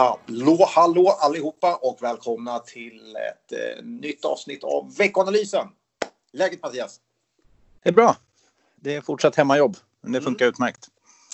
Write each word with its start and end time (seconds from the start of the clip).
Hallå, 0.00 0.66
hallå 0.68 1.08
allihopa 1.08 1.76
och 1.76 2.02
välkomna 2.02 2.58
till 2.58 3.16
ett 3.16 3.52
eh, 3.52 3.84
nytt 3.84 4.24
avsnitt 4.24 4.64
av 4.64 4.96
veckoanalysen. 4.96 5.68
Läget 6.32 6.62
Mattias? 6.62 7.00
Det 7.82 7.88
är 7.88 7.92
bra. 7.92 8.16
Det 8.76 8.94
är 8.94 9.00
fortsatt 9.00 9.36
hemmajobb, 9.36 9.76
men 10.00 10.12
det 10.12 10.18
mm. 10.18 10.24
funkar 10.24 10.44
mm. 10.44 10.52
utmärkt. 10.52 10.88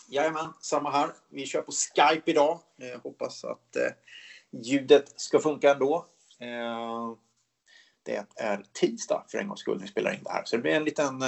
Jajamän, 0.09 0.53
samma 0.61 0.91
här. 0.91 1.11
Vi 1.31 1.47
kör 1.47 1.63
på 1.63 1.73
Skype 1.73 2.31
idag. 2.31 2.59
Eh, 2.81 3.01
hoppas 3.03 3.45
att 3.45 3.77
eh, 3.77 4.63
ljudet 4.63 5.21
ska 5.21 5.39
funka 5.39 5.71
ändå. 5.71 6.07
Eh, 6.41 7.17
det 8.03 8.27
är 8.37 8.65
tisdag 8.73 9.25
för 9.29 9.39
en 9.39 9.49
gångs 9.49 9.61
skull 9.61 9.79
vi 9.83 9.89
spelar 9.89 10.15
in 10.15 10.23
det 10.23 10.31
här, 10.31 10.43
så 10.45 10.57
det 10.57 10.63
blir 10.63 10.73
en 10.73 10.85
liten 10.85 11.25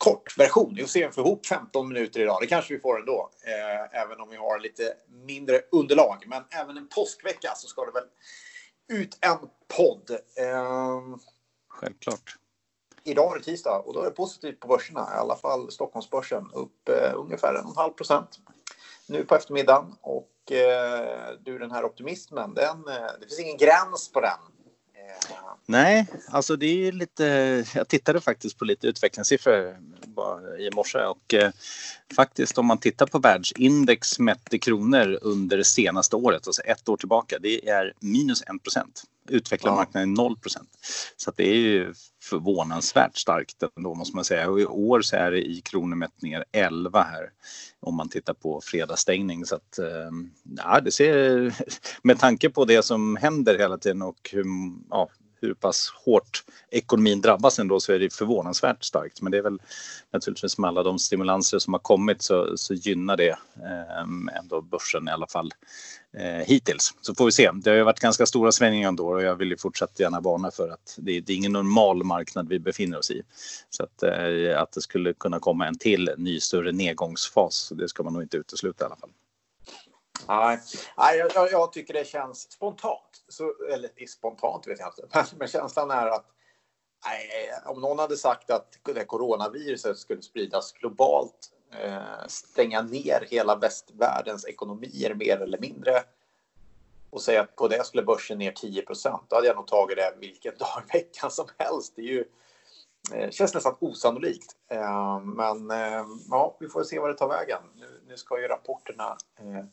eh, 0.00 0.12
kort 0.12 0.38
version. 0.38 0.74
Vi 0.74 0.82
får 0.82 0.88
se 0.88 1.04
om 1.04 1.10
vi 1.10 1.14
får 1.14 1.26
ihop 1.26 1.46
15 1.46 1.88
minuter 1.88 2.20
idag. 2.20 2.38
Det 2.40 2.46
kanske 2.46 2.74
vi 2.74 2.80
får 2.80 3.00
ändå, 3.00 3.30
eh, 3.46 4.00
även 4.02 4.20
om 4.20 4.28
vi 4.30 4.36
har 4.36 4.58
lite 4.58 4.94
mindre 5.08 5.60
underlag. 5.72 6.24
Men 6.26 6.42
även 6.50 6.76
en 6.76 6.88
påskvecka 6.88 7.52
så 7.56 7.68
ska 7.68 7.84
det 7.84 7.92
väl 7.92 8.08
ut 8.88 9.18
en 9.20 9.38
podd. 9.76 10.10
Eh, 10.36 11.00
Självklart. 11.68 12.36
Idag 13.04 13.32
är 13.34 13.38
det 13.38 13.44
tisdag 13.44 13.82
och 13.86 13.94
då 13.94 14.00
är 14.00 14.04
det 14.04 14.10
positivt 14.10 14.60
på 14.60 14.68
börserna, 14.68 15.00
i 15.00 15.18
alla 15.18 15.36
fall 15.36 15.70
Stockholmsbörsen 15.70 16.50
upp 16.54 16.88
eh, 16.88 17.12
ungefär 17.14 17.54
en 17.54 17.64
och 17.64 17.70
en 17.70 17.76
halv 17.76 17.92
procent 17.92 18.38
nu 19.06 19.24
på 19.24 19.34
eftermiddagen. 19.34 19.96
Och 20.00 20.52
eh, 20.52 21.28
du, 21.40 21.58
den 21.58 21.70
här 21.70 21.84
optimismen, 21.84 22.54
den, 22.54 22.88
eh, 22.88 23.12
det 23.20 23.26
finns 23.26 23.40
ingen 23.40 23.56
gräns 23.56 24.12
på 24.12 24.20
den. 24.20 24.38
Nej, 25.66 26.06
alltså 26.28 26.56
det 26.56 26.88
är 26.88 26.92
lite. 26.92 27.24
Jag 27.74 27.88
tittade 27.88 28.20
faktiskt 28.20 28.58
på 28.58 28.64
lite 28.64 28.86
utvecklingssiffror 28.86 29.76
i 30.58 30.70
morse 30.74 30.98
och 30.98 31.34
eh, 31.34 31.50
faktiskt 32.16 32.58
om 32.58 32.66
man 32.66 32.78
tittar 32.78 33.06
på 33.06 33.18
världsindex 33.18 34.18
mätt 34.18 34.54
i 34.54 34.58
kronor 34.58 35.18
under 35.22 35.56
det 35.56 35.64
senaste 35.64 36.16
året, 36.16 36.46
alltså 36.46 36.62
ett 36.62 36.88
år 36.88 36.96
tillbaka, 36.96 37.38
det 37.38 37.68
är 37.68 37.92
minus 38.00 38.42
1 38.42 38.62
procent. 38.62 39.04
Utvecklarmarknaden 39.30 40.10
är 40.10 40.16
0 40.16 40.36
procent. 40.36 40.68
Så 41.16 41.32
det 41.36 41.48
är 41.48 41.54
ju 41.54 41.94
förvånansvärt 42.22 43.16
starkt 43.16 43.62
ändå 43.76 43.94
måste 43.94 44.16
man 44.16 44.24
säga. 44.24 44.50
Och 44.50 44.60
i 44.60 44.66
år 44.66 45.00
så 45.00 45.16
är 45.16 45.30
det 45.30 45.48
i 45.48 45.60
kronor 45.60 45.96
mätt 45.96 46.22
ner 46.22 46.44
11 46.52 47.02
här 47.02 47.30
om 47.80 47.96
man 47.96 48.08
tittar 48.08 48.34
på 48.34 48.60
fredagsstängning. 48.64 49.44
Så 49.44 49.54
att, 49.56 49.78
eh, 49.78 50.10
ja, 50.56 50.80
det 50.80 50.92
ser, 50.92 51.54
med 52.02 52.18
tanke 52.18 52.50
på 52.50 52.64
det 52.64 52.82
som 52.82 53.16
händer 53.16 53.58
hela 53.58 53.78
tiden 53.78 54.02
och 54.02 54.34
ja, 54.90 55.08
hur 55.40 55.54
pass 55.54 55.92
hårt 56.04 56.44
ekonomin 56.70 57.20
drabbas 57.20 57.58
ändå 57.58 57.80
så 57.80 57.92
är 57.92 57.98
det 57.98 58.14
förvånansvärt 58.14 58.84
starkt. 58.84 59.22
Men 59.22 59.32
det 59.32 59.38
är 59.38 59.42
väl 59.42 59.58
naturligtvis 60.12 60.58
med 60.58 60.68
alla 60.68 60.82
de 60.82 60.98
stimulanser 60.98 61.58
som 61.58 61.74
har 61.74 61.78
kommit 61.78 62.22
så, 62.22 62.56
så 62.56 62.74
gynnar 62.74 63.16
det 63.16 63.28
eh, 63.28 64.38
ändå 64.38 64.60
börsen 64.60 65.08
i 65.08 65.10
alla 65.10 65.26
fall 65.26 65.52
eh, 66.16 66.46
hittills. 66.46 66.94
Så 67.00 67.14
får 67.14 67.24
vi 67.24 67.32
se. 67.32 67.50
Det 67.54 67.70
har 67.70 67.76
ju 67.76 67.82
varit 67.82 68.00
ganska 68.00 68.26
stora 68.26 68.52
svängningar 68.52 68.88
ändå 68.88 69.08
och 69.08 69.22
jag 69.22 69.36
vill 69.36 69.50
ju 69.50 69.56
fortsatt 69.56 70.00
gärna 70.00 70.20
varna 70.20 70.50
för 70.50 70.68
att 70.68 70.96
det, 70.98 71.20
det 71.20 71.32
är 71.32 71.36
ingen 71.36 71.52
normal 71.52 72.04
marknad 72.04 72.48
vi 72.48 72.58
befinner 72.58 72.98
oss 72.98 73.10
i. 73.10 73.22
Så 73.70 73.82
att, 73.82 74.02
eh, 74.02 74.60
att 74.60 74.72
det 74.72 74.80
skulle 74.80 75.12
kunna 75.12 75.38
komma 75.38 75.66
en 75.66 75.78
till 75.78 76.10
ny 76.16 76.40
större 76.40 76.72
nedgångsfas, 76.72 77.72
det 77.76 77.88
ska 77.88 78.02
man 78.02 78.12
nog 78.12 78.22
inte 78.22 78.36
utesluta 78.36 78.84
i 78.84 78.86
alla 78.86 78.96
fall. 78.96 79.10
Nej, 80.28 80.58
Nej 80.96 81.18
jag, 81.34 81.52
jag, 81.52 81.72
tycker 81.72 81.94
det 81.94 82.04
känns 82.06 82.52
spontant. 82.52 83.24
Så, 83.28 83.54
eller 83.72 84.06
spontant 84.06 84.66
vet 84.66 84.78
jag 84.78 84.88
inte, 84.88 85.02
men, 85.14 85.24
men 85.38 85.48
känslan 85.48 85.90
är 85.90 86.06
att 86.06 86.26
nej, 87.04 87.30
om 87.66 87.80
någon 87.80 87.98
hade 87.98 88.16
sagt 88.16 88.50
att 88.50 88.78
det 88.82 89.04
coronaviruset 89.04 89.98
skulle 89.98 90.22
spridas 90.22 90.72
globalt, 90.72 91.50
eh, 91.82 92.26
stänga 92.26 92.82
ner 92.82 93.26
hela 93.30 93.56
västvärldens 93.56 94.46
ekonomier 94.46 95.14
mer 95.14 95.36
eller 95.36 95.58
mindre 95.58 96.02
och 97.10 97.22
säga 97.22 97.40
att 97.40 97.56
på 97.56 97.68
det 97.68 97.86
skulle 97.86 98.02
börsen 98.02 98.38
ner 98.38 98.52
10 98.52 98.82
procent, 98.82 99.22
då 99.28 99.36
hade 99.36 99.46
jag 99.46 99.56
nog 99.56 99.66
tagit 99.66 99.96
det 99.96 100.14
vilken 100.20 100.56
dag 100.58 100.82
i 100.88 100.98
veckan 100.98 101.30
som 101.30 101.46
helst. 101.58 101.92
Det 101.96 102.02
är 102.02 102.06
ju, 102.06 102.24
eh, 103.14 103.30
känns 103.30 103.54
nästan 103.54 103.74
osannolikt. 103.80 104.56
Eh, 104.70 105.20
men 105.20 105.70
eh, 105.70 106.04
ja, 106.30 106.56
vi 106.60 106.68
får 106.68 106.84
se 106.84 106.98
vad 106.98 107.10
det 107.10 107.14
tar 107.14 107.28
vägen. 107.28 107.58
Nu, 107.76 107.86
nu 108.08 108.16
ska 108.16 108.40
ju 108.40 108.48
rapporterna 108.48 109.16
eh, 109.38 109.64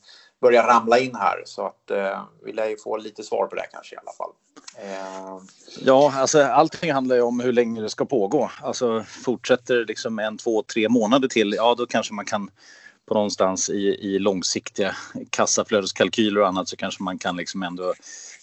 börja 0.41 0.67
ramla 0.67 0.99
in 0.99 1.15
här 1.15 1.43
så 1.45 1.65
att 1.65 1.91
eh, 1.91 2.23
vi 2.43 2.53
lär 2.53 2.69
ju 2.69 2.77
få 2.77 2.97
lite 2.97 3.23
svar 3.23 3.47
på 3.47 3.55
det 3.55 3.67
kanske 3.71 3.95
i 3.95 3.97
alla 3.97 4.11
fall. 4.11 4.31
Eh, 4.75 5.41
ja, 5.85 6.13
alltså 6.15 6.43
allting 6.43 6.93
handlar 6.93 7.15
ju 7.15 7.21
om 7.21 7.39
hur 7.39 7.53
länge 7.53 7.81
det 7.81 7.89
ska 7.89 8.05
pågå. 8.05 8.51
Alltså 8.61 9.03
fortsätter 9.03 9.85
liksom 9.85 10.19
en, 10.19 10.37
två, 10.37 10.63
tre 10.63 10.89
månader 10.89 11.27
till, 11.27 11.53
ja 11.57 11.75
då 11.77 11.85
kanske 11.85 12.13
man 12.13 12.25
kan 12.25 12.49
på 13.05 13.13
någonstans 13.13 13.69
i, 13.69 13.97
i 14.01 14.19
långsiktiga 14.19 14.95
kassaflödeskalkyler 15.29 16.41
och 16.41 16.47
annat 16.47 16.67
så 16.67 16.75
kanske 16.75 17.03
man 17.03 17.17
kan 17.17 17.37
liksom 17.37 17.63
ändå 17.63 17.93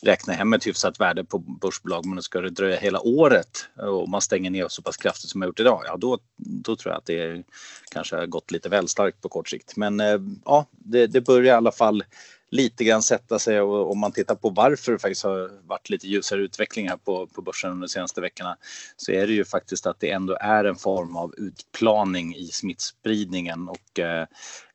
räkna 0.04 0.32
hem 0.32 0.52
ett 0.52 0.66
hyfsat 0.66 1.00
värde 1.00 1.24
på 1.24 1.38
börsbolag. 1.38 2.06
Men 2.06 2.22
ska 2.22 2.40
det 2.40 2.50
dröja 2.50 2.76
hela 2.76 3.00
året 3.00 3.68
och 3.76 4.08
man 4.08 4.20
stänger 4.20 4.50
ner 4.50 4.68
så 4.68 4.82
pass 4.82 4.96
kraftigt 4.96 5.30
som 5.30 5.38
man 5.38 5.48
gjort 5.48 5.60
idag, 5.60 5.82
ja 5.86 5.96
då, 5.96 6.18
då 6.36 6.76
tror 6.76 6.92
jag 6.92 6.98
att 6.98 7.06
det 7.06 7.42
kanske 7.90 8.16
har 8.16 8.26
gått 8.26 8.50
lite 8.50 8.68
väl 8.68 8.88
starkt 8.88 9.20
på 9.20 9.28
kort 9.28 9.48
sikt. 9.48 9.76
Men 9.76 10.00
eh, 10.00 10.18
ja, 10.44 10.66
det, 10.70 11.06
det 11.06 11.20
börjar 11.20 11.54
i 11.54 11.56
alla 11.56 11.72
fall 11.72 12.04
lite 12.54 12.84
grann 12.84 13.02
sätta 13.02 13.38
sig 13.38 13.60
och 13.60 13.90
om 13.90 13.98
man 13.98 14.12
tittar 14.12 14.34
på 14.34 14.50
varför 14.50 14.92
det 14.92 14.98
faktiskt 14.98 15.24
har 15.24 15.66
varit 15.68 15.90
lite 15.90 16.08
ljusare 16.08 16.40
utveckling 16.40 16.88
här 16.88 16.96
på, 16.96 17.26
på 17.26 17.42
börsen 17.42 17.70
under 17.70 17.86
de 17.86 17.88
senaste 17.88 18.20
veckorna 18.20 18.56
så 18.96 19.12
är 19.12 19.26
det 19.26 19.32
ju 19.32 19.44
faktiskt 19.44 19.86
att 19.86 20.00
det 20.00 20.10
ändå 20.10 20.36
är 20.40 20.64
en 20.64 20.76
form 20.76 21.16
av 21.16 21.34
utplaning 21.36 22.34
i 22.34 22.46
smittspridningen. 22.46 23.68
Och 23.68 23.98
eh, 23.98 24.26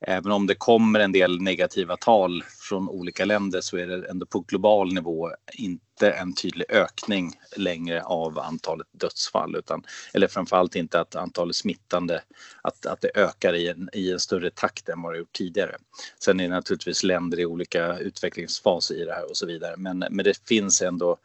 även 0.01 0.31
om 0.31 0.47
det 0.47 0.56
kommer 0.56 1.00
en 1.00 1.12
del 1.12 1.41
negativa 1.41 1.97
tal 1.97 2.44
från 2.69 2.89
olika 2.89 3.25
länder 3.25 3.62
så 3.62 3.78
är 3.78 3.88
det 3.88 4.09
ändå 4.09 4.25
på 4.25 4.39
global 4.39 4.94
nivå 4.94 5.31
inte 5.53 5.88
en 6.07 6.33
tydlig 6.33 6.65
ökning 6.69 7.33
längre 7.55 8.03
av 8.03 8.39
antalet 8.39 8.87
dödsfall 8.91 9.55
utan 9.55 9.83
eller 10.13 10.27
framförallt 10.27 10.75
inte 10.75 10.99
att 10.99 11.15
antalet 11.15 11.55
smittande 11.55 12.21
att, 12.61 12.85
att 12.85 13.01
det 13.01 13.11
ökar 13.15 13.53
i 13.53 13.67
en, 13.67 13.89
i 13.93 14.11
en 14.11 14.19
större 14.19 14.49
takt 14.49 14.89
än 14.89 15.01
vad 15.01 15.13
det 15.13 15.17
gjort 15.17 15.33
tidigare. 15.33 15.75
Sen 16.19 16.39
är 16.39 16.43
det 16.43 16.55
naturligtvis 16.55 17.03
länder 17.03 17.39
i 17.39 17.45
olika 17.45 17.97
utvecklingsfaser 17.97 18.95
i 18.95 19.05
det 19.05 19.13
här 19.13 19.29
och 19.29 19.38
så 19.38 19.45
vidare 19.45 19.77
men, 19.77 20.05
men 20.09 20.25
det 20.25 20.47
finns 20.47 20.81
ändå 20.81 21.17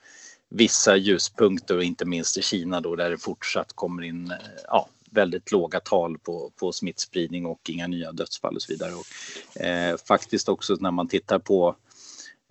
vissa 0.48 0.96
ljuspunkter 0.96 1.76
och 1.76 1.84
inte 1.84 2.04
minst 2.04 2.38
i 2.38 2.42
Kina 2.42 2.80
då 2.80 2.96
där 2.96 3.10
det 3.10 3.18
fortsatt 3.18 3.72
kommer 3.72 4.02
in 4.02 4.32
ja, 4.64 4.88
väldigt 5.10 5.52
låga 5.52 5.80
tal 5.80 6.18
på, 6.18 6.52
på 6.56 6.72
smittspridning 6.72 7.46
och 7.46 7.70
inga 7.70 7.86
nya 7.86 8.12
dödsfall 8.12 8.56
och 8.56 8.62
så 8.62 8.72
vidare. 8.72 8.92
Och, 8.94 9.60
eh, 9.60 9.96
faktiskt 9.96 10.48
också 10.48 10.76
när 10.80 10.90
man 10.90 11.08
tittar 11.08 11.38
på 11.38 11.76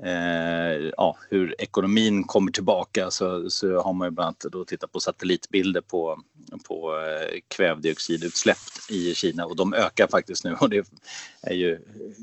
eh, 0.05 0.91
ja, 0.97 1.17
hur 1.29 1.61
ekonomin 1.61 2.23
kommer 2.23 2.51
tillbaka 2.51 3.11
så, 3.11 3.49
så 3.49 3.81
har 3.81 3.93
man 3.93 4.07
ju 4.07 4.11
bland 4.11 4.27
annat 4.27 4.45
då 4.51 4.65
tittat 4.65 4.91
på 4.91 4.99
satellitbilder 4.99 5.81
på, 5.81 6.21
på 6.67 6.99
eh, 6.99 7.39
kvävedioxidutsläpp 7.47 8.57
i 8.89 9.15
Kina 9.15 9.45
och 9.45 9.55
de 9.55 9.73
ökar 9.73 10.07
faktiskt 10.07 10.43
nu 10.43 10.55
och 10.59 10.69
det 10.69 10.87
är 11.41 11.53
ju 11.53 11.79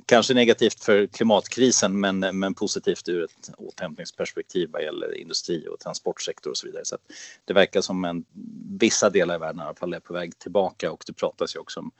kanske 0.06 0.34
negativt 0.34 0.84
för 0.84 1.06
klimatkrisen 1.06 2.00
men, 2.00 2.18
men 2.18 2.54
positivt 2.54 3.08
ur 3.08 3.24
ett 3.24 3.50
återhämtningsperspektiv 3.56 4.68
vad 4.72 4.82
gäller 4.82 5.18
industri 5.18 5.66
och 5.68 5.80
transportsektor 5.80 6.50
och 6.50 6.56
så 6.56 6.66
vidare. 6.66 6.84
Så 6.84 6.96
det 7.44 7.52
verkar 7.52 7.80
som 7.80 8.04
en 8.04 8.24
vissa 8.80 9.10
delar 9.10 9.34
i 9.34 9.38
världen 9.38 9.60
i 9.60 9.64
alla 9.64 9.74
fall 9.74 9.94
är 9.94 10.00
på 10.00 10.12
väg 10.12 10.38
tillbaka 10.38 10.92
och 10.92 11.04
det 11.06 11.12
pratas 11.12 11.56
ju 11.56 11.60
också 11.60 11.80
om 11.80 11.90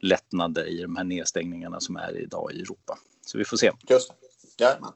lättnader 0.00 0.66
i 0.66 0.82
de 0.82 0.96
här 0.96 1.04
nedstängningarna 1.04 1.80
som 1.80 1.96
är 1.96 2.18
idag 2.18 2.52
i 2.52 2.60
Europa. 2.60 2.98
Så 3.26 3.38
vi 3.38 3.44
får 3.44 3.56
se. 3.56 3.70
Just 3.88 4.08
det. 4.08 4.64
Jajamän 4.64 4.92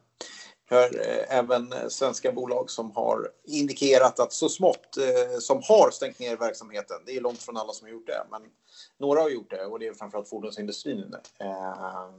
hör 0.69 1.07
eh, 1.07 1.37
även 1.37 1.73
svenska 1.89 2.31
bolag 2.31 2.69
som 2.69 2.91
har 2.91 3.29
indikerat 3.43 4.19
att 4.19 4.33
så 4.33 4.49
smått 4.49 4.97
eh, 4.97 5.39
som 5.39 5.61
har 5.63 5.91
stängt 5.91 6.19
ner 6.19 6.37
verksamheten, 6.37 6.97
det 7.05 7.17
är 7.17 7.21
långt 7.21 7.41
från 7.41 7.57
alla 7.57 7.73
som 7.73 7.85
har 7.85 7.91
gjort 7.91 8.07
det, 8.07 8.23
men 8.31 8.41
några 8.97 9.21
har 9.21 9.29
gjort 9.29 9.49
det 9.49 9.65
och 9.65 9.79
det 9.79 9.87
är 9.87 9.93
framförallt 9.93 10.29
fordonsindustrin 10.29 11.15
eh, 11.39 12.09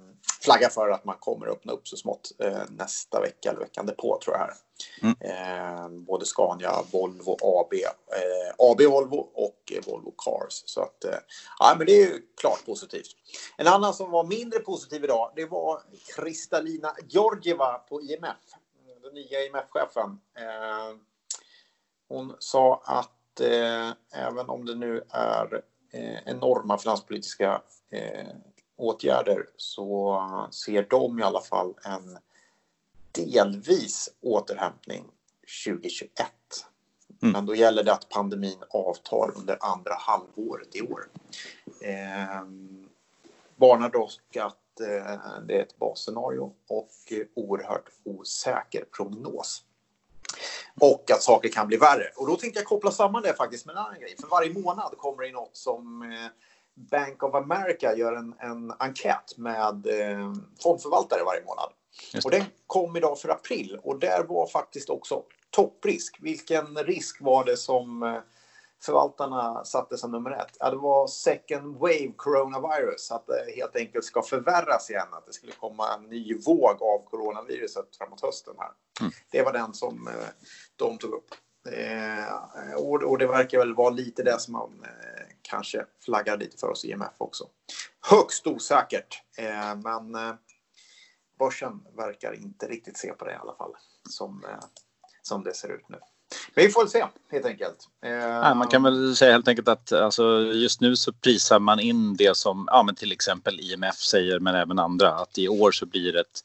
flaggar 0.42 0.68
för 0.68 0.90
att 0.90 1.04
man 1.04 1.16
kommer 1.20 1.46
att 1.46 1.52
öppna 1.52 1.72
upp 1.72 1.88
så 1.88 1.96
smått 1.96 2.32
eh, 2.38 2.62
nästa 2.70 3.20
vecka 3.20 3.50
eller 3.50 3.60
veckan 3.60 3.86
därpå. 3.86 4.18
tror 4.24 4.36
jag 4.36 4.40
här. 4.40 4.54
Mm. 5.02 5.16
Eh, 5.20 5.88
både 5.88 6.26
Scania, 6.26 6.72
Volvo, 6.92 7.36
AB, 7.42 7.72
eh, 7.74 8.54
AB 8.58 8.86
Volvo 8.86 9.16
och 9.16 9.72
Volvo 9.86 10.14
Cars. 10.16 10.62
Så 10.66 10.82
att, 10.82 11.04
eh, 11.04 11.18
ja, 11.58 11.74
men 11.78 11.86
det 11.86 11.92
är 11.92 12.06
ju 12.06 12.22
klart 12.40 12.66
positivt. 12.66 13.16
En 13.56 13.66
annan 13.66 13.94
som 13.94 14.10
var 14.10 14.24
mindre 14.24 14.58
positiv 14.58 15.04
idag, 15.04 15.32
det 15.36 15.46
var 15.46 15.82
Kristalina 16.16 16.94
Georgieva 17.08 17.78
på 17.78 18.02
IMF, 18.02 18.36
den 19.02 19.14
nya 19.14 19.44
IMF-chefen. 19.44 20.20
Eh, 20.38 20.96
hon 22.08 22.36
sa 22.38 22.82
att 22.84 23.40
eh, 23.40 23.90
även 24.26 24.48
om 24.48 24.66
det 24.66 24.74
nu 24.74 25.04
är 25.10 25.62
eh, 25.92 26.18
enorma 26.24 26.78
finanspolitiska 26.78 27.62
eh, 27.90 28.28
åtgärder 28.76 29.46
så 29.56 30.48
ser 30.50 30.86
de 30.90 31.18
i 31.18 31.22
alla 31.22 31.40
fall 31.40 31.74
en 31.84 32.18
delvis 33.12 34.10
återhämtning 34.20 35.04
2021. 35.66 36.10
Mm. 37.22 37.32
Men 37.32 37.46
då 37.46 37.54
gäller 37.54 37.84
det 37.84 37.92
att 37.92 38.08
pandemin 38.08 38.62
avtar 38.70 39.32
under 39.36 39.58
andra 39.60 39.94
halvåret 39.94 40.76
i 40.76 40.82
år. 40.82 41.08
Eh, 41.80 42.42
varnar 43.56 43.90
dock 43.90 44.36
att 44.36 44.80
eh, 44.80 45.40
det 45.46 45.58
är 45.58 45.62
ett 45.62 45.78
basscenario 45.78 46.52
och 46.68 46.90
oerhört 47.34 47.90
osäker 48.04 48.84
prognos. 48.96 49.64
Och 50.80 51.10
att 51.10 51.22
saker 51.22 51.48
kan 51.48 51.66
bli 51.66 51.76
värre. 51.76 52.10
Och 52.16 52.26
då 52.26 52.36
tänkte 52.36 52.60
jag 52.60 52.66
koppla 52.66 52.90
samman 52.90 53.22
det 53.22 53.34
faktiskt 53.34 53.66
med 53.66 53.72
en 53.72 53.78
annan 53.78 54.00
grej. 54.00 54.16
För 54.20 54.28
varje 54.28 54.52
månad 54.52 54.94
kommer 54.98 55.22
det 55.22 55.32
något 55.32 55.56
som 55.56 56.02
eh, 56.02 56.30
Bank 56.74 57.22
of 57.22 57.34
America 57.34 57.94
gör 57.96 58.12
en, 58.12 58.34
en 58.38 58.72
enkät 58.78 59.36
med 59.36 59.86
eh, 59.86 60.34
fondförvaltare 60.62 61.24
varje 61.24 61.44
månad. 61.44 61.72
Och 62.24 62.30
den 62.30 62.44
kom 62.66 62.96
idag 62.96 63.18
för 63.18 63.28
april 63.28 63.78
och 63.82 63.98
där 63.98 64.24
var 64.24 64.46
faktiskt 64.46 64.90
också 64.90 65.22
topprisk. 65.50 66.16
Vilken 66.20 66.76
risk 66.76 67.16
var 67.20 67.44
det 67.44 67.56
som 67.56 68.02
eh, 68.02 68.18
förvaltarna 68.84 69.64
satte 69.64 69.98
som 69.98 70.10
nummer 70.10 70.30
ett? 70.30 70.56
Ja, 70.58 70.70
det 70.70 70.76
var 70.76 71.06
second 71.06 71.76
wave 71.76 72.12
coronavirus, 72.16 73.10
att 73.10 73.26
det 73.26 73.52
helt 73.56 73.76
enkelt 73.76 74.04
ska 74.04 74.22
förvärras 74.22 74.90
igen, 74.90 75.08
att 75.12 75.26
det 75.26 75.32
skulle 75.32 75.52
komma 75.52 75.94
en 75.94 76.02
ny 76.02 76.34
våg 76.34 76.82
av 76.82 77.04
coronaviruset 77.04 77.96
framåt 77.98 78.20
hösten 78.20 78.54
här. 78.58 78.70
Mm. 79.00 79.12
Det 79.30 79.42
var 79.42 79.52
den 79.52 79.74
som 79.74 80.08
eh, 80.08 80.28
de 80.76 80.98
tog 80.98 81.12
upp. 81.12 81.34
Eh, 81.68 82.74
och, 83.04 83.18
det 83.18 83.26
verkar 83.26 83.58
väl 83.58 83.74
vara 83.74 83.90
lite 83.90 84.22
det 84.22 84.40
som 84.40 84.52
man 84.52 84.86
kanske 85.42 85.84
flaggar 86.04 86.36
lite 86.36 86.56
för 86.56 86.68
oss 86.68 86.84
i 86.84 86.90
IMF 86.90 87.14
också. 87.18 87.48
Högst 88.10 88.46
osäkert, 88.46 89.22
men 89.84 90.36
börsen 91.40 91.80
verkar 91.96 92.32
inte 92.32 92.66
riktigt 92.66 92.98
se 92.98 93.12
på 93.12 93.24
det 93.24 93.32
i 93.32 93.36
alla 93.36 93.54
fall 93.54 93.72
som, 94.08 94.44
eh, 94.44 94.64
som 95.22 95.44
det 95.44 95.54
ser 95.54 95.68
ut 95.68 95.88
nu. 95.88 95.98
Men 96.54 96.64
vi 96.64 96.70
får 96.70 96.86
se 96.86 97.04
helt 97.30 97.46
enkelt. 97.46 97.88
Eh, 98.04 98.10
ja, 98.10 98.54
man 98.54 98.68
kan 98.68 98.82
väl 98.82 99.16
säga 99.16 99.32
helt 99.32 99.48
enkelt 99.48 99.68
att 99.68 99.92
alltså, 99.92 100.40
just 100.40 100.80
nu 100.80 100.96
så 100.96 101.12
prisar 101.12 101.58
man 101.58 101.80
in 101.80 102.16
det 102.16 102.36
som 102.36 102.68
ja, 102.70 102.82
men 102.82 102.94
till 102.94 103.12
exempel 103.12 103.60
IMF 103.60 103.96
säger 103.96 104.40
men 104.40 104.54
även 104.54 104.78
andra 104.78 105.14
att 105.14 105.38
i 105.38 105.48
år 105.48 105.72
så 105.72 105.86
blir 105.86 106.12
det 106.12 106.20
ett, 106.20 106.42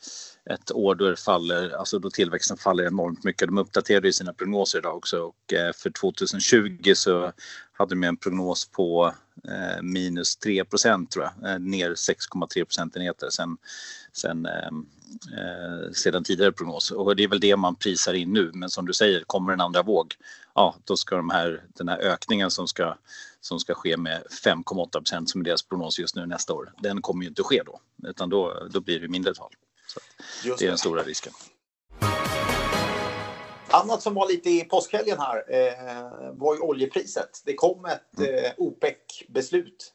ett 0.49 0.71
år 0.71 0.95
då, 0.95 1.09
det 1.09 1.15
faller, 1.15 1.69
alltså 1.69 1.99
då 1.99 2.09
tillväxten 2.09 2.57
faller 2.57 2.87
enormt 2.87 3.23
mycket. 3.23 3.47
De 3.47 3.57
uppdaterade 3.57 4.07
ju 4.07 4.13
sina 4.13 4.33
prognoser 4.33 4.79
idag 4.79 4.97
också 4.97 5.19
och 5.19 5.53
eh, 5.53 5.73
för 5.73 5.89
2020 5.89 6.93
så 6.95 7.31
hade 7.73 7.95
de 7.95 8.03
en 8.03 8.17
prognos 8.17 8.65
på 8.65 9.13
eh, 9.47 9.81
minus 9.81 10.35
3 10.35 10.65
procent 10.65 11.11
tror 11.11 11.25
jag, 11.25 11.51
eh, 11.51 11.59
ner 11.59 11.89
6,3 11.89 12.65
procentenheter 12.65 13.29
sen, 13.29 13.57
sen 14.13 14.45
ehm, 14.45 14.85
eh, 15.37 15.91
sedan 15.93 16.23
tidigare 16.23 16.51
prognos. 16.51 16.91
Och 16.91 17.15
det 17.15 17.23
är 17.23 17.27
väl 17.27 17.39
det 17.39 17.55
man 17.55 17.75
prisar 17.75 18.13
in 18.13 18.33
nu. 18.33 18.51
Men 18.53 18.69
som 18.69 18.85
du 18.85 18.93
säger, 18.93 19.23
kommer 19.27 19.53
en 19.53 19.61
andra 19.61 19.83
våg, 19.83 20.15
ja 20.55 20.75
då 20.83 20.97
ska 20.97 21.15
de 21.15 21.29
här, 21.29 21.63
den 21.67 21.89
här 21.89 21.97
ökningen 21.97 22.51
som 22.51 22.67
ska, 22.67 22.97
som 23.41 23.59
ska 23.59 23.73
ske 23.73 23.97
med 23.97 24.23
5,8 24.45 24.89
procent 24.91 25.29
som 25.29 25.41
är 25.41 25.45
deras 25.45 25.63
prognos 25.63 25.99
just 25.99 26.15
nu 26.15 26.25
nästa 26.25 26.53
år, 26.53 26.73
den 26.79 27.01
kommer 27.01 27.23
ju 27.23 27.29
inte 27.29 27.43
ske 27.43 27.63
då, 27.65 27.79
utan 28.09 28.29
då, 28.29 28.67
då 28.71 28.79
blir 28.79 28.99
det 28.99 29.07
mindre 29.07 29.33
tal. 29.33 29.51
Det 30.43 30.65
är 30.65 30.67
den 30.67 30.77
stora 30.77 31.03
risken. 31.03 31.33
Annat 33.69 34.01
som 34.01 34.13
var 34.13 34.27
lite 34.27 34.49
i 34.49 34.63
påskhelgen 34.63 35.17
här 35.19 35.43
eh, 35.47 36.31
var 36.33 36.55
ju 36.55 36.61
oljepriset. 36.61 37.41
Det 37.45 37.53
kom 37.53 37.85
ett 37.85 38.19
mm. 38.19 38.45
eh, 38.45 38.51
OPEC-beslut 38.57 39.93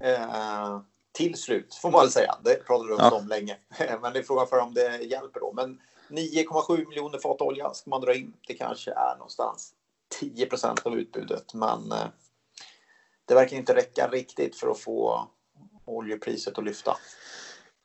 eh, 0.00 0.80
till 1.12 1.34
slut, 1.34 1.74
får 1.74 1.90
man 1.90 2.00
väl 2.00 2.10
säga. 2.10 2.34
Det 2.44 2.66
pratade 2.66 2.88
vi 2.88 2.96
ja. 2.98 3.10
om 3.10 3.28
länge. 3.28 3.56
Men 4.02 4.12
det 4.12 4.18
är 4.18 4.22
frågan 4.22 4.46
för 4.46 4.58
om 4.58 4.74
det 4.74 4.96
hjälper 4.96 5.40
då. 5.40 5.52
Men 5.52 5.80
9,7 6.08 6.88
miljoner 6.88 7.18
fat 7.18 7.40
olja 7.40 7.74
ska 7.74 7.90
man 7.90 8.00
dra 8.00 8.14
in. 8.14 8.32
Det 8.46 8.54
kanske 8.54 8.90
är 8.90 9.16
någonstans 9.16 9.72
10 10.20 10.46
procent 10.46 10.86
av 10.86 10.98
utbudet. 10.98 11.54
Men 11.54 11.92
eh, 11.92 12.06
det 13.24 13.34
verkar 13.34 13.56
inte 13.56 13.74
räcka 13.74 14.08
riktigt 14.08 14.56
för 14.56 14.70
att 14.70 14.80
få 14.80 15.28
oljepriset 15.84 16.58
att 16.58 16.64
lyfta. 16.64 16.96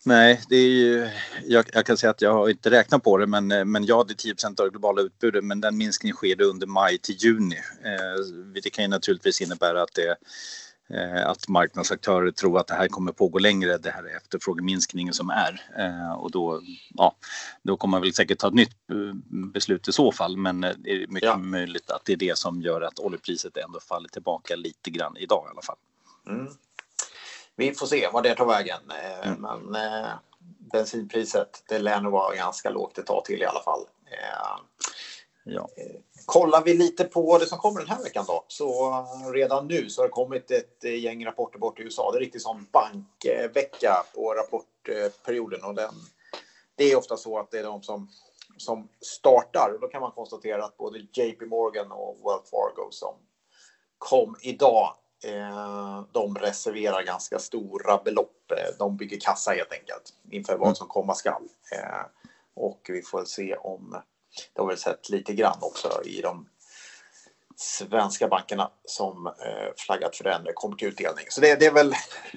Nej, 0.06 0.42
det 0.50 0.56
är 0.56 0.70
ju, 0.70 1.10
jag, 1.46 1.66
jag, 1.74 1.86
kan 1.86 1.98
säga 1.98 2.12
att 2.12 2.22
jag 2.22 2.34
har 2.34 2.50
inte 2.50 2.72
räknat 2.72 3.04
på 3.04 3.18
det, 3.18 3.28
men, 3.28 3.48
men 3.72 3.86
ja, 3.86 4.06
det 4.08 4.26
är 4.26 4.34
10% 4.34 4.46
av 4.46 4.66
det 4.66 4.70
globala 4.70 5.02
utbudet, 5.02 5.44
men 5.44 5.62
den 5.62 5.78
minskningen 5.78 6.16
sker 6.16 6.42
under 6.42 6.68
maj 6.68 6.98
till 6.98 7.16
juni. 7.16 7.56
Eh, 7.84 8.62
det 8.64 8.70
kan 8.70 8.84
ju 8.84 8.90
naturligtvis 8.90 9.42
innebära 9.42 9.82
att 9.84 9.94
det 9.94 10.16
Eh, 10.94 11.28
att 11.28 11.48
marknadsaktörer 11.48 12.32
tror 12.32 12.60
att 12.60 12.68
det 12.68 12.74
här 12.74 12.88
kommer 12.88 13.12
pågå 13.12 13.40
längre, 13.40 13.78
det 13.78 13.92
här 13.92 14.04
är 14.04 14.18
efterfrågeminskningen 14.18 15.14
som 15.14 15.30
är. 15.30 15.62
Eh, 15.78 16.12
och 16.12 16.32
då, 16.32 16.62
ja, 16.94 17.16
då 17.64 17.78
kommer 17.78 17.92
man 17.92 18.02
väl 18.02 18.14
säkert 18.14 18.40
ta 18.40 18.48
ett 18.48 18.54
nytt 18.54 18.90
eh, 18.92 19.14
beslut 19.54 19.88
i 19.88 19.92
så 19.92 20.12
fall, 20.12 20.38
men 20.38 20.62
det 20.62 20.92
är 20.92 21.08
mycket 21.08 21.30
ja. 21.30 21.38
möjligt 21.38 21.92
att 21.92 22.06
det 22.06 22.14
är 22.14 22.18
det 22.18 22.38
som 22.38 22.62
gör 22.62 22.82
att 22.82 23.00
oljepriset 23.00 23.58
ändå 23.58 23.80
faller 23.80 24.10
tillbaka 24.10 24.56
lite 24.56 24.90
grann 24.90 25.18
idag 25.18 25.46
i 25.48 25.52
alla 25.52 25.62
fall. 25.62 25.78
Mm. 26.28 26.48
Vi 27.60 27.74
får 27.74 27.86
se 27.86 28.10
vad 28.14 28.24
det 28.24 28.36
tar 28.36 28.46
vägen, 28.46 28.92
mm. 29.24 29.42
men 29.42 29.76
eh, 29.76 30.10
bensinpriset, 30.72 31.64
det 31.70 31.80
lär 31.80 32.02
nog 32.02 32.12
vara 32.12 32.36
ganska 32.36 32.70
lågt 32.70 32.98
ett 32.98 33.06
tag 33.06 33.26
till 33.26 33.42
i 33.42 33.46
alla 33.46 33.64
fall. 33.64 33.82
Eh, 34.06 34.64
ja. 35.44 35.68
Kollar 36.26 36.64
vi 36.64 36.74
lite 36.74 37.04
på 37.04 37.38
det 37.38 37.46
som 37.46 37.58
kommer 37.58 37.80
den 37.80 37.90
här 37.90 38.04
veckan 38.04 38.26
då, 38.28 38.46
så 38.48 39.06
redan 39.34 39.68
nu 39.68 39.90
så 39.90 40.02
har 40.02 40.08
det 40.08 40.12
kommit 40.12 40.52
ett 40.52 40.84
gäng 40.84 41.26
rapporter 41.26 41.60
bort 41.60 41.80
i 41.80 41.84
USA. 41.84 42.12
Det 42.12 42.18
är 42.18 42.20
riktigt 42.20 42.42
som 42.42 42.68
bankvecka 42.72 44.04
på 44.16 44.34
rapportperioden 44.34 45.64
och 45.64 45.76
den, 45.76 45.94
det 46.76 46.92
är 46.92 46.96
ofta 46.98 47.18
så 47.18 47.40
att 47.40 47.52
det 47.52 47.60
är 47.60 47.64
de 47.64 47.84
som, 47.84 48.10
som 48.58 48.90
startar. 49.02 49.72
Och 49.74 49.82
då 49.82 49.88
kan 49.88 50.02
man 50.02 50.12
konstatera 50.12 50.66
att 50.66 50.78
både 50.78 51.00
JP 51.00 51.46
Morgan 51.46 51.92
och 51.92 52.16
Wells 52.16 52.50
Fargo 52.50 52.92
som 52.92 53.16
kom 53.98 54.36
idag, 54.42 54.86
eh, 54.86 55.09
de 56.12 56.36
reserverar 56.36 57.04
ganska 57.04 57.40
stora 57.40 57.98
belopp. 57.98 58.52
De 58.80 58.98
bygger 58.98 59.20
kassa 59.20 59.52
helt 59.52 59.74
enkelt 59.74 60.14
inför 60.32 60.58
vad 60.58 60.78
som 60.78 60.88
komma 60.88 61.14
skall. 61.14 61.48
Eh, 61.72 62.06
och 62.54 62.82
vi 62.90 63.02
får 63.02 63.26
se 63.26 63.56
om 63.56 64.02
det 64.54 64.62
har 64.62 64.68
väl 64.68 64.78
sett 64.78 65.10
lite 65.10 65.34
grann 65.34 65.58
också 65.62 66.02
i 66.06 66.22
de 66.22 66.48
svenska 67.56 68.28
bankerna 68.28 68.72
som 68.86 69.28
eh, 69.28 69.74
flaggat 69.78 70.16
för 70.16 70.24
den 70.24 70.48
kommer 70.54 70.76
till 70.76 70.88
utdelning. 70.88 71.26
Så 71.30 71.42
det, 71.42 71.60
det, 71.60 71.66
är 71.66 71.74
väl 71.74 71.94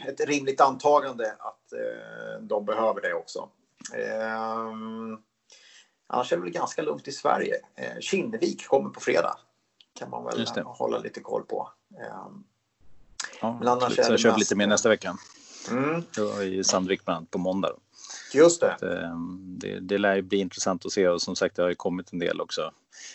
ett 0.08 0.20
rimligt 0.20 0.60
antagande 0.60 1.32
att 1.38 1.72
eh, 1.72 2.42
de 2.42 2.64
behöver 2.64 3.00
det 3.00 3.14
också. 3.14 3.48
Eh, 3.94 4.72
annars 6.06 6.32
är 6.32 6.36
det 6.36 6.42
väl 6.42 6.52
ganska 6.52 6.82
lugnt 6.82 7.08
i 7.08 7.12
Sverige. 7.12 7.56
Eh, 7.74 7.98
Kinnevik 8.00 8.66
kommer 8.66 8.90
på 8.90 9.00
fredag. 9.00 9.38
kan 9.98 10.10
man 10.10 10.24
väl 10.24 10.46
hålla 10.64 10.98
lite 10.98 11.20
koll 11.20 11.42
på. 11.42 11.68
Ja, 13.42 13.58
men 13.58 13.68
annars 13.68 13.94
så 13.96 14.02
jag 14.12 14.20
köper 14.20 14.38
lite 14.38 14.56
mer 14.56 14.66
nästa 14.66 14.88
vecka. 14.88 15.16
Mm. 15.70 16.02
Då 16.16 16.28
är 16.28 16.62
Sandvik 16.62 17.04
bland 17.04 17.16
annat 17.16 17.30
på 17.30 17.38
måndag. 17.38 17.68
Då. 17.68 17.78
Just 18.38 18.60
det. 18.60 18.74
Att, 18.74 18.82
eh, 18.82 19.16
det. 19.40 19.80
Det 19.80 19.98
lär 19.98 20.22
bli 20.22 20.38
intressant 20.38 20.86
att 20.86 20.92
se 20.92 21.08
och 21.08 21.22
som 21.22 21.36
sagt 21.36 21.56
det 21.56 21.62
har 21.62 21.68
ju 21.68 21.74
kommit 21.74 22.12
en 22.12 22.18
del 22.18 22.40
också. 22.40 22.70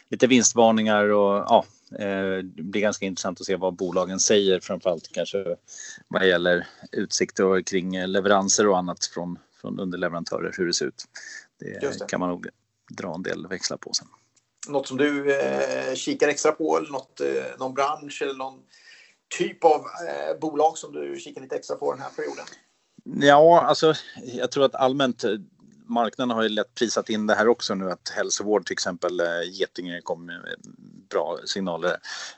Lite 0.10 0.28
vinstvarningar 0.28 1.04
och 1.04 1.46
ja, 1.48 1.66
eh, 2.00 2.38
det 2.44 2.64
blir 2.64 2.82
ganska 2.82 3.06
intressant 3.06 3.42
att 3.42 3.48
se 3.48 3.56
vad 3.56 3.74
bolagen 3.74 4.20
säger 4.20 4.60
framförallt 4.60 5.10
kanske 5.12 5.56
vad 6.08 6.28
gäller 6.28 6.68
utsikter 6.92 7.62
kring 7.62 8.06
leveranser 8.06 8.68
och 8.68 8.78
annat 8.78 9.06
från, 9.06 9.40
från 9.62 9.80
underleverantörer 9.80 10.54
hur 10.58 10.68
det 10.68 10.74
ser 10.74 10.86
ut. 10.86 11.06
Det, 11.60 11.80
det. 11.80 12.08
kan 12.08 12.20
man 12.20 12.30
nog 12.30 12.48
dra 12.92 13.16
en 13.16 13.24
del 13.24 13.48
växlar 13.48 13.78
på 13.78 13.94
sen. 13.94 14.08
Något 14.68 14.88
som 14.88 14.98
du 14.98 15.40
eh, 15.40 15.96
kikar 15.96 16.28
extra 16.28 16.52
på 16.52 16.78
eller 16.78 16.92
något, 16.92 17.22
eh, 17.22 17.60
någon 17.60 17.74
bransch 17.74 18.22
eller 18.22 18.34
någon 18.34 18.60
typ 19.38 19.64
av 19.64 19.82
eh, 19.82 20.40
bolag 20.42 20.78
som 20.78 20.92
du 20.92 21.20
kikar 21.20 21.42
lite 21.42 21.56
extra 21.56 21.76
på 21.76 21.94
den 21.94 22.02
här 22.02 22.10
perioden? 22.10 22.46
Ja, 23.04 23.62
alltså 23.62 23.94
jag 24.24 24.52
tror 24.52 24.66
att 24.66 24.76
allmänt 24.76 25.24
eh, 25.24 25.32
marknaden 25.90 26.36
har 26.36 26.44
ju 26.44 26.50
lätt 26.50 26.76
prisat 26.76 27.10
in 27.10 27.28
det 27.28 27.36
här 27.36 27.48
också 27.48 27.76
nu 27.76 27.92
att 27.92 28.10
hälsovård 28.10 28.66
till 28.66 28.74
exempel, 28.74 29.20
eh, 29.20 29.26
Getinge 29.52 30.02
kom 30.02 30.26
med 30.26 30.36
eh, 30.36 30.42
bra 31.10 31.38
signaler. 31.46 31.98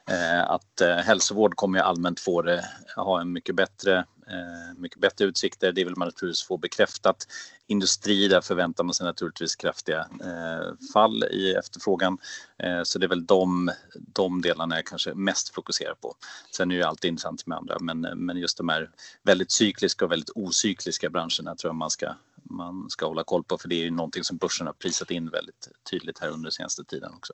Eh, 0.10 0.50
att 0.50 0.81
hälsovård 1.05 1.55
kommer 1.55 1.79
ju 1.79 1.86
allmänt 1.86 2.19
få 2.19 2.41
det, 2.41 2.65
ha 2.96 3.22
en 3.22 3.31
mycket 3.31 3.55
bättre 3.55 4.05
Eh, 4.30 4.78
mycket 4.78 5.00
bättre 5.00 5.26
utsikter. 5.26 5.72
Det 5.72 5.84
vill 5.84 5.96
man 5.98 6.08
naturligtvis 6.08 6.44
få 6.44 6.58
bekräftat. 6.58 7.28
Industri, 7.68 8.28
där 8.28 8.42
förväntar 8.42 8.84
man 8.84 8.94
sig 8.94 9.06
naturligtvis 9.06 9.56
kraftiga 9.56 10.00
eh, 10.00 10.74
fall 10.94 11.24
i 11.24 11.54
efterfrågan. 11.54 12.18
Eh, 12.58 12.84
så 12.84 13.00
det 13.00 13.06
är 13.06 13.10
väl 13.10 13.26
de, 13.26 13.72
de 13.96 14.42
delarna 14.42 14.76
jag 14.76 14.86
kanske 14.86 15.14
mest 15.14 15.50
fokuserar 15.50 15.94
på. 15.94 16.16
Sen 16.52 16.72
är 16.72 16.76
det 16.76 16.80
ju 16.80 16.86
alltid 16.86 17.10
intressant 17.10 17.48
med 17.48 17.58
andra, 17.58 17.78
men, 17.80 18.02
men 18.02 18.38
just 18.38 18.58
de 18.58 18.70
här 18.70 18.90
väldigt 19.24 19.52
cykliska 19.52 20.06
och 20.06 20.12
väldigt 20.12 20.32
ocykliska 20.36 21.10
branscherna 21.10 21.56
tror 21.56 21.70
jag 21.70 21.76
man 21.76 21.90
ska, 21.90 22.14
man 22.44 22.90
ska 22.90 23.06
hålla 23.06 23.24
koll 23.24 23.44
på, 23.44 23.58
för 23.58 23.70
det 23.70 23.76
är 23.76 23.84
ju 23.84 23.92
någonting 23.92 24.24
som 24.24 24.38
börsen 24.38 24.68
har 24.68 24.74
prisat 24.74 25.12
in 25.12 25.30
väldigt 25.30 25.70
tydligt 25.92 26.20
här 26.20 26.30
under 26.30 26.50
senaste 26.50 26.84
tiden 26.84 27.14
också 27.14 27.34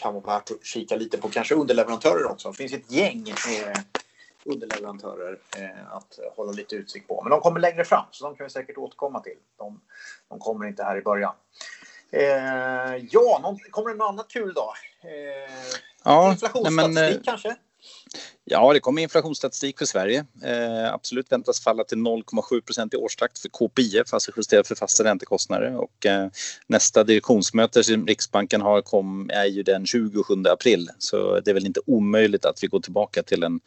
kan 0.00 0.14
vara 0.14 0.38
värt 0.38 0.50
att 0.50 0.64
kika 0.64 0.96
lite 0.96 1.18
på 1.18 1.28
kanske 1.28 1.54
underleverantörer 1.54 2.24
också. 2.24 2.50
Det 2.50 2.56
finns 2.56 2.72
ett 2.72 2.92
gäng 2.92 3.28
eh, 3.28 3.78
underleverantörer 4.48 5.38
eh, 5.56 5.92
att 5.92 6.18
hålla 6.36 6.52
lite 6.52 6.76
utsikt 6.76 7.08
på. 7.08 7.22
Men 7.22 7.30
de 7.30 7.40
kommer 7.40 7.60
längre 7.60 7.84
fram, 7.84 8.04
så 8.10 8.24
de 8.24 8.36
kan 8.36 8.44
vi 8.44 8.50
säkert 8.50 8.78
återkomma 8.78 9.20
till. 9.20 9.38
De, 9.58 9.80
de 10.28 10.38
kommer 10.38 10.66
inte 10.66 10.84
här 10.84 10.96
i 10.96 11.02
början. 11.02 11.34
Eh, 12.10 12.96
ja, 13.10 13.40
någon, 13.42 13.58
kommer 13.70 13.90
det 13.90 13.96
något 13.96 14.08
annat 14.08 14.28
kul 14.28 14.54
då? 14.54 14.72
Eh, 15.02 15.10
ja, 16.04 16.32
inflationsstatistik 16.32 16.94
men, 16.94 17.12
eh, 17.14 17.20
kanske? 17.24 17.56
Ja, 18.50 18.72
det 18.72 18.80
kommer 18.80 19.02
inflationsstatistik 19.02 19.78
för 19.78 19.86
Sverige. 19.86 20.24
Eh, 20.42 20.94
absolut 20.94 21.32
väntas 21.32 21.60
falla 21.60 21.84
till 21.84 21.98
0,7 21.98 22.60
procent 22.60 22.94
i 22.94 22.96
årstakt 22.96 23.38
för 23.38 23.48
KPIF, 23.48 24.14
alltså 24.14 24.32
justerat 24.36 24.68
för 24.68 24.74
fasta 24.74 25.04
räntekostnader. 25.04 25.76
Och, 25.76 26.06
eh, 26.06 26.28
nästa 26.66 27.04
direktionsmöte 27.04 27.84
som 27.84 28.06
Riksbanken 28.06 28.60
har 28.60 28.82
kom, 28.82 29.30
är 29.32 29.44
ju 29.44 29.62
den 29.62 29.86
27 29.86 30.34
april. 30.48 30.90
Så 30.98 31.40
det 31.40 31.50
är 31.50 31.54
väl 31.54 31.66
inte 31.66 31.80
omöjligt 31.86 32.44
att 32.44 32.62
vi 32.62 32.66
går 32.66 32.80
tillbaka 32.80 33.22
till 33.22 33.42
en, 33.42 33.60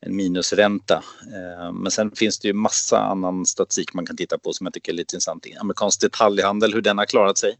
en 0.00 0.16
minusränta. 0.16 1.04
Eh, 1.34 1.72
men 1.72 1.90
sen 1.90 2.10
finns 2.10 2.38
det 2.38 2.48
ju 2.48 2.54
massa 2.54 2.98
annan 2.98 3.46
statistik 3.46 3.94
man 3.94 4.06
kan 4.06 4.16
titta 4.16 4.38
på 4.38 4.52
som 4.52 4.66
jag 4.66 4.74
tycker 4.74 4.92
är 4.92 4.96
lite 4.96 5.16
intressant. 5.16 5.46
Amerikansk 5.60 6.00
detaljhandel, 6.00 6.74
hur 6.74 6.82
den 6.82 6.98
har 6.98 7.06
klarat 7.06 7.38
sig. 7.38 7.56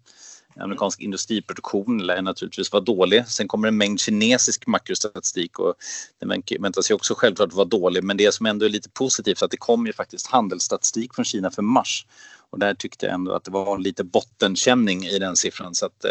Amerikansk 0.56 1.00
industriproduktion 1.00 1.99
lär 2.06 2.23
naturligtvis 2.23 2.73
vara 2.73 2.82
dålig. 2.82 3.28
Sen 3.28 3.49
kommer 3.49 3.68
en 3.68 3.76
mängd 3.76 4.00
kinesisk 4.00 4.66
makrostatistik 4.66 5.58
och 5.58 5.75
den 6.20 6.42
väntas 6.61 6.90
ju 6.90 6.94
också 6.94 7.14
självklart 7.14 7.52
vara 7.52 7.64
dålig. 7.64 8.04
Men 8.04 8.16
det 8.16 8.34
som 8.34 8.46
ändå 8.46 8.66
är 8.66 8.70
lite 8.70 8.90
positivt 8.90 9.42
är 9.42 9.44
att 9.44 9.50
det 9.50 9.56
kom 9.56 9.87
ju 9.87 9.92
faktiskt 9.92 10.26
handelsstatistik 10.26 11.14
från 11.14 11.25
Kina 11.25 11.50
för 11.50 11.62
mars. 11.62 12.06
Och 12.50 12.58
där 12.58 12.75
tyckte 12.75 13.06
jag 13.06 13.14
ändå 13.14 13.32
att 13.32 13.44
det 13.44 13.50
var 13.50 13.78
lite 13.78 14.04
bottenkänning 14.04 15.04
i 15.06 15.18
den 15.18 15.37
siffran 15.37 15.75
så 15.75 15.87
att 15.87 16.04
eh, 16.04 16.11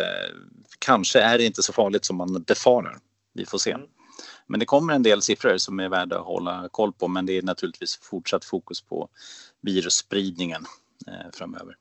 kanske 0.80 1.20
är 1.20 1.38
det 1.38 1.46
inte 1.46 1.64
så 1.64 1.74
farligt 1.74 2.06
som 2.06 2.16
man 2.16 2.44
befarar. 2.44 2.98
Vi 3.34 3.46
får 3.46 3.58
se. 3.58 3.72
Mm. 3.72 3.88
Men 4.48 4.60
det 4.60 4.66
kommer 4.66 4.94
en 4.94 5.04
del 5.04 5.22
siffror 5.22 5.58
som 5.58 5.80
är 5.80 5.90
värda 5.90 6.20
att 6.20 6.26
hålla 6.26 6.70
koll 6.72 6.94
på 6.94 7.08
men 7.08 7.26
det 7.26 7.38
är 7.38 7.42
naturligtvis 7.42 8.00
fortsatt 8.02 8.46
fokus 8.46 8.82
på 8.82 9.10
virusspridningen 9.62 10.66
eh, 11.08 11.32
framöver. 11.34 11.76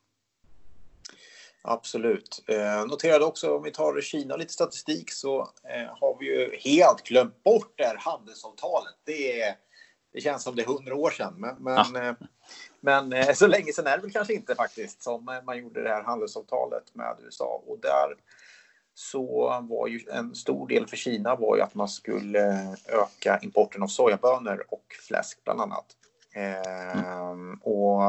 Absolut. 1.65 2.45
Eh, 2.49 2.87
noterade 2.87 3.25
också 3.25 3.57
om 3.57 3.63
vi 3.63 3.71
tar 3.71 4.01
Kina 4.01 4.37
lite 4.37 4.53
statistik 4.53 5.13
så 5.13 5.41
eh, 5.41 5.99
har 6.01 6.19
vi 6.19 6.27
ju 6.27 6.57
helt 6.57 7.03
glömt 7.03 7.43
bort 7.43 7.73
det 7.77 7.85
här 7.85 7.97
handelsavtalet. 7.97 8.95
Det, 9.05 9.41
är, 9.41 9.55
det 10.13 10.21
känns 10.21 10.43
som 10.43 10.57
det 10.57 10.63
är 10.63 10.67
hundra 10.67 10.95
år 10.95 11.11
sedan. 11.11 11.35
Men, 11.37 11.57
men, 11.59 11.95
ja. 11.95 12.09
eh, 12.09 12.15
men 12.81 13.13
eh, 13.13 13.33
så 13.33 13.47
länge 13.47 13.73
sedan 13.73 13.87
är 13.87 13.97
det 13.97 14.03
väl 14.03 14.13
kanske 14.13 14.35
inte 14.35 14.55
faktiskt 14.55 15.03
som 15.03 15.41
man 15.45 15.59
gjorde 15.59 15.83
det 15.83 15.89
här 15.89 16.03
handelsavtalet 16.03 16.95
med 16.95 17.17
USA. 17.25 17.63
Och 17.67 17.79
där 17.79 18.17
så 18.95 19.49
var 19.69 19.87
ju 19.87 20.01
en 20.13 20.35
stor 20.35 20.69
del 20.69 20.87
för 20.87 20.97
Kina 20.97 21.37
var 21.37 21.57
ju 21.57 21.63
att 21.63 21.75
man 21.75 21.89
skulle 21.89 22.77
öka 22.87 23.39
importen 23.43 23.83
av 23.83 23.87
sojabönor 23.87 24.65
och 24.69 24.85
fläsk 25.09 25.45
bland 25.45 25.61
annat. 25.61 25.87
Mm. 26.35 27.55
Och 27.55 28.03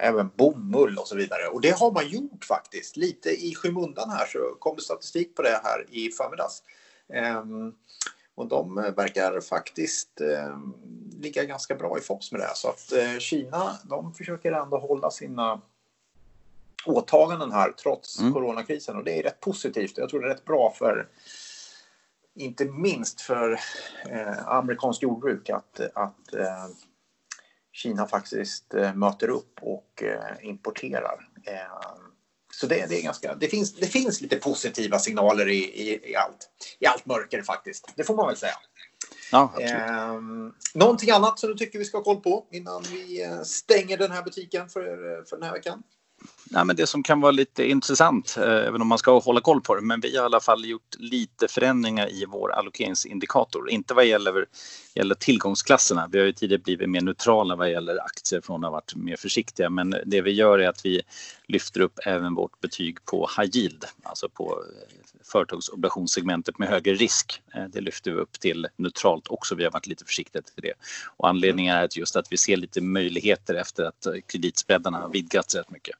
även 0.00 0.30
bomull 0.36 0.98
och 0.98 1.08
så 1.08 1.16
vidare. 1.16 1.48
Och 1.48 1.60
det 1.60 1.78
har 1.78 1.92
man 1.92 2.08
gjort 2.08 2.44
faktiskt. 2.44 2.96
Lite 2.96 3.30
i 3.30 3.54
skymundan 3.54 4.10
här 4.10 4.26
så 4.26 4.38
kom 4.58 4.76
det 4.76 4.82
statistik 4.82 5.36
på 5.36 5.42
det 5.42 5.60
här 5.64 5.86
i 5.90 6.10
förmiddags. 6.10 6.62
Ehm, 7.12 7.74
och 8.34 8.48
de 8.48 8.74
verkar 8.74 9.40
faktiskt 9.40 10.20
ehm, 10.20 10.74
ligga 11.20 11.44
ganska 11.44 11.74
bra 11.74 11.98
i 11.98 12.00
fas 12.00 12.32
med 12.32 12.40
det. 12.40 12.50
Så 12.54 12.68
att 12.68 12.92
eh, 12.92 13.18
Kina, 13.18 13.78
de 13.84 14.14
försöker 14.14 14.52
ändå 14.52 14.78
hålla 14.78 15.10
sina 15.10 15.60
åtaganden 16.86 17.52
här 17.52 17.72
trots 17.72 18.20
mm. 18.20 18.32
coronakrisen. 18.32 18.96
Och 18.96 19.04
det 19.04 19.18
är 19.18 19.22
rätt 19.22 19.40
positivt. 19.40 19.98
Jag 19.98 20.08
tror 20.08 20.20
det 20.20 20.26
är 20.26 20.34
rätt 20.34 20.44
bra 20.44 20.74
för 20.78 21.08
inte 22.34 22.64
minst 22.64 23.20
för 23.20 23.60
eh, 24.08 24.48
amerikanskt 24.48 25.02
jordbruk 25.02 25.50
att, 25.50 25.80
att 25.94 26.34
eh, 26.34 26.66
Kina 27.82 28.06
faktiskt 28.06 28.74
eh, 28.74 28.94
möter 28.94 29.28
upp 29.28 29.58
och 29.60 30.02
eh, 30.02 30.48
importerar. 30.48 31.28
Eh, 31.46 31.98
så 32.52 32.66
det, 32.66 32.86
det, 32.88 32.98
är 32.98 33.02
ganska, 33.02 33.34
det, 33.34 33.48
finns, 33.48 33.74
det 33.74 33.86
finns 33.86 34.20
lite 34.20 34.36
positiva 34.36 34.98
signaler 34.98 35.48
i, 35.48 35.58
i, 35.58 36.10
i, 36.10 36.16
allt, 36.16 36.50
i 36.78 36.86
allt 36.86 37.06
mörker 37.06 37.42
faktiskt. 37.42 37.92
Det 37.96 38.04
får 38.04 38.16
man 38.16 38.26
väl 38.26 38.36
säga. 38.36 38.54
Ja, 39.32 39.54
eh, 39.60 40.20
någonting 40.74 41.10
annat 41.10 41.38
som 41.38 41.50
du 41.50 41.56
tycker 41.56 41.78
vi 41.78 41.84
ska 41.84 41.98
ha 41.98 42.04
koll 42.04 42.20
på 42.20 42.46
innan 42.50 42.82
vi 42.82 43.28
stänger 43.44 43.96
den 43.96 44.10
här 44.10 44.22
butiken 44.22 44.68
för, 44.68 44.84
för 45.24 45.36
den 45.36 45.42
här 45.42 45.52
veckan? 45.52 45.82
Nej, 46.52 46.64
men 46.64 46.76
det 46.76 46.86
som 46.86 47.02
kan 47.02 47.20
vara 47.20 47.32
lite 47.32 47.70
intressant, 47.70 48.36
eh, 48.38 48.44
även 48.44 48.82
om 48.82 48.88
man 48.88 48.98
ska 48.98 49.18
hålla 49.18 49.40
koll 49.40 49.60
på 49.60 49.74
det, 49.74 49.80
men 49.80 50.00
vi 50.00 50.16
har 50.16 50.24
i 50.24 50.26
alla 50.26 50.40
fall 50.40 50.64
gjort 50.64 50.96
lite 50.98 51.48
förändringar 51.48 52.12
i 52.12 52.24
vår 52.28 52.52
allokeringsindikator. 52.52 53.70
Inte 53.70 53.94
vad 53.94 54.06
gäller, 54.06 54.46
gäller 54.94 55.14
tillgångsklasserna. 55.14 56.08
Vi 56.12 56.18
har 56.18 56.26
ju 56.26 56.32
tidigare 56.32 56.62
blivit 56.62 56.90
mer 56.90 57.00
neutrala 57.00 57.56
vad 57.56 57.70
gäller 57.70 58.04
aktier 58.04 58.40
från 58.40 58.64
att 58.64 58.70
ha 58.70 58.70
varit 58.70 58.94
mer 58.94 59.16
försiktiga. 59.16 59.70
Men 59.70 59.94
det 60.06 60.20
vi 60.20 60.30
gör 60.30 60.58
är 60.58 60.68
att 60.68 60.86
vi 60.86 61.02
lyfter 61.50 61.80
upp 61.80 61.98
även 62.06 62.34
vårt 62.34 62.60
betyg 62.60 63.04
på 63.04 63.30
high 63.36 63.56
yield, 63.56 63.84
alltså 64.02 64.28
på 64.28 64.64
eh, 64.64 65.00
företagsobligationssegmentet 65.24 66.58
med 66.58 66.68
högre 66.68 66.94
risk. 66.94 67.42
Eh, 67.54 67.64
det 67.64 67.80
lyfter 67.80 68.10
vi 68.10 68.16
upp 68.16 68.40
till 68.40 68.66
neutralt 68.76 69.28
också. 69.28 69.54
Vi 69.54 69.64
har 69.64 69.70
varit 69.70 69.86
lite 69.86 70.04
försiktiga 70.04 70.42
till 70.42 70.62
det. 70.62 70.72
Och 71.16 71.28
anledningen 71.28 71.76
är 71.76 71.84
att 71.84 71.96
just 71.96 72.16
att 72.16 72.32
vi 72.32 72.36
ser 72.36 72.56
lite 72.56 72.80
möjligheter 72.80 73.54
efter 73.54 73.84
att 73.84 74.06
eh, 74.06 74.14
kreditspreadarna 74.26 74.98
har 74.98 75.08
vidgats 75.08 75.54
rätt 75.54 75.70
mycket. 75.70 75.96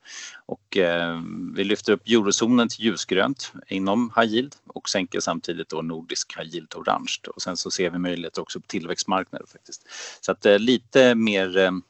Och 0.46 0.76
eh, 0.76 1.20
vi 1.54 1.64
lyfter 1.64 1.92
upp 1.92 2.06
eurozonen 2.06 2.68
till 2.68 2.84
ljusgrönt 2.84 3.52
inom 3.68 4.12
high 4.16 4.28
yield 4.28 4.56
och 4.66 4.88
sänker 4.88 5.20
samtidigt 5.20 5.68
då 5.68 5.82
nordisk 5.82 6.38
high 6.38 6.54
yield 6.54 6.74
orange. 6.74 7.16
Och 7.34 7.42
sen 7.42 7.56
så 7.56 7.70
ser 7.70 7.90
vi 7.90 7.98
möjligheter 7.98 8.42
också 8.42 8.60
på 8.60 8.66
tillväxtmarknader 8.66 9.46
faktiskt. 9.46 9.86
Så 10.20 10.32
att 10.32 10.46
eh, 10.46 10.58
lite 10.58 11.14
mer 11.14 11.80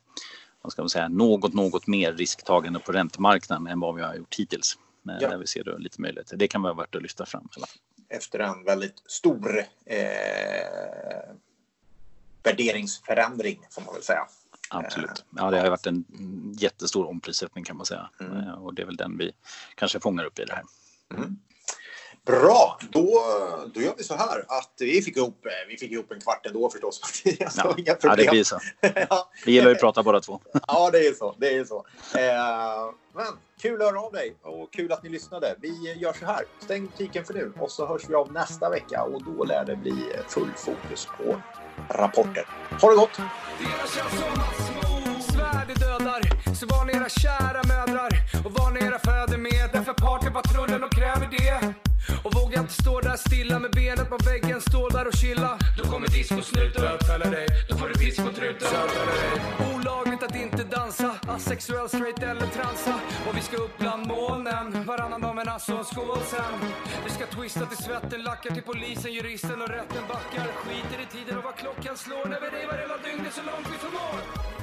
vad 0.63 0.73
ska 0.73 0.83
man 0.83 0.91
säga, 0.91 1.09
något, 1.09 1.55
något 1.55 1.87
mer 1.87 2.13
risktagande 2.13 2.79
på 2.79 2.93
räntemarknaden 2.93 3.67
än 3.67 3.81
vad 3.81 3.95
vi 3.95 4.03
har 4.03 4.15
gjort 4.15 4.35
hittills. 4.35 4.79
Ja. 5.03 5.29
Där 5.29 5.39
vi 5.39 5.47
ser 5.47 5.65
då 5.65 5.79
lite 5.79 6.01
möjligheter. 6.01 6.37
Det 6.37 6.49
kan 6.49 6.63
vara 6.63 6.75
värt 6.75 6.95
att 6.95 7.03
lyfta 7.03 7.27
fram. 7.27 7.49
Efter 8.09 8.39
en 8.39 8.65
väldigt 8.65 9.03
stor 9.07 9.59
eh, 9.87 9.99
värderingsförändring 12.43 13.61
får 13.71 13.83
man 13.83 13.95
väl 13.95 14.03
säga. 14.03 14.27
Absolut. 14.71 15.11
Eh, 15.11 15.17
ja, 15.37 15.51
det 15.51 15.61
har 15.61 15.71
varit 15.71 15.87
en 15.87 16.05
jättestor 16.59 17.09
omprissättning 17.09 17.65
kan 17.65 17.77
man 17.77 17.87
säga. 17.87 18.11
Mm. 18.21 18.37
Eh, 18.37 18.53
och 18.53 18.75
det 18.75 18.83
är 18.83 18.87
väl 18.87 18.97
den 18.97 19.19
vi 19.19 19.33
kanske 19.75 20.01
fångar 20.01 20.25
upp 20.25 20.39
i 20.39 20.45
det 20.45 20.55
här. 20.55 20.65
Mm. 21.15 21.39
Bra, 22.31 22.79
då, 22.91 23.25
då 23.75 23.81
gör 23.81 23.95
vi 23.97 24.05
så 24.05 24.15
här 24.15 24.45
att 24.49 24.73
vi 24.79 25.03
fick 25.03 25.17
ihop, 25.17 25.47
eh, 25.47 25.53
vi 25.69 25.77
fick 25.77 25.93
ihop 25.93 26.13
en 26.13 26.21
kvart 26.21 26.47
ändå 26.47 26.71
förstås. 26.71 27.01
alltså, 27.41 27.61
ja. 27.65 27.75
inga 27.79 27.95
problem. 27.95 28.19
ja, 28.19 28.25
det 28.25 28.31
blir 28.31 28.45
så. 28.45 28.59
ja. 29.11 29.31
Vi 29.47 29.53
gillar 29.53 29.69
ju 29.69 29.75
att 29.75 29.81
prata 29.81 30.03
båda 30.03 30.21
två. 30.21 30.41
ja, 30.67 30.91
det 30.91 30.99
är 30.99 31.13
så. 31.13 31.35
Det 31.39 31.55
är 31.55 31.65
så. 31.65 31.87
Eh, 32.15 32.95
men 33.15 33.27
kul 33.63 33.83
att 33.83 33.89
höra 33.89 34.01
av 34.01 34.13
dig 34.13 34.35
och 34.43 34.73
kul 34.73 34.93
att 34.93 35.03
ni 35.03 35.09
lyssnade. 35.09 35.55
Vi 35.61 35.93
gör 35.93 36.13
så 36.13 36.27
här. 36.27 36.45
Stäng 36.61 36.87
butiken 36.87 37.25
för 37.25 37.35
nu 37.35 37.53
och 37.59 37.71
så 37.71 37.87
hörs 37.87 38.03
vi 38.09 38.15
av 38.15 38.33
nästa 38.33 38.71
vecka 38.71 39.03
och 39.03 39.25
då 39.25 39.45
lär 39.45 39.65
det 39.65 39.77
bli 39.77 40.13
full 40.29 40.51
fokus 40.57 41.09
på 41.19 41.43
rapporter. 41.89 42.47
Ha 42.81 42.91
det 42.91 42.97
gott! 42.97 43.21
Så 46.55 46.67
var 46.67 46.85
ni 46.85 46.93
era 46.93 47.09
kära 47.09 47.63
mödrar 47.69 48.13
och 48.45 48.53
var 48.53 48.71
ni 48.71 48.81
era 48.81 48.99
fäder 48.99 49.39
med. 49.39 49.71
Därför 49.73 49.93
partypatrullen 49.93 50.85
och 50.85 50.93
kräver 50.93 51.29
det. 51.39 51.75
Och 52.25 52.35
våga 52.35 52.61
inte 52.61 52.73
stå 52.73 53.01
där 53.01 53.17
stilla 53.17 53.59
med 53.59 53.71
benet 53.71 54.09
på 54.09 54.17
väggen, 54.17 54.61
stå 54.61 54.89
där 54.89 55.07
och 55.07 55.15
chilla. 55.15 55.59
Då 55.79 55.85
kommer 55.91 56.09
discosnuten 56.09 56.83
bötfälla 56.83 57.31
dig, 57.31 57.47
då 57.69 57.77
får 57.77 57.89
du 57.89 57.95
discotruten 57.95 58.69
Olagligt 59.75 60.23
att 60.23 60.37
inte 60.37 60.65
dansa, 60.65 61.15
asexuell, 61.29 61.89
straight 61.89 62.23
eller 62.23 62.47
transa. 62.47 62.95
Och 63.29 63.37
vi 63.37 63.41
ska 63.41 63.57
upp 63.57 63.79
bland 63.79 64.07
molnen, 64.07 64.85
varannan 64.87 65.21
dag 65.21 65.35
med 65.35 65.47
nasse 65.47 65.75
och 65.75 65.87
skål 65.87 66.19
sen. 66.31 66.55
Vi 67.05 67.11
ska 67.11 67.27
twista 67.27 67.67
till 67.67 67.85
svetten, 67.85 68.23
lackar 68.23 68.51
till 68.51 68.63
polisen, 68.63 69.13
juristen 69.13 69.63
och 69.63 69.69
rätten 69.69 70.03
backar. 70.09 70.47
Skiter 70.63 70.99
i 71.03 71.07
tiden 71.17 71.39
och 71.39 71.45
vad 71.45 71.57
klockan 71.57 71.97
slår 71.97 72.27
när 72.33 72.41
vi 72.41 72.49
revar 72.59 72.79
hela 72.79 72.97
dygnet 72.97 73.35
så 73.35 73.43
långt 73.43 73.67
vi 73.73 73.79
förmår. 73.79 74.60